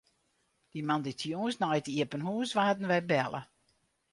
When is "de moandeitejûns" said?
0.73-1.55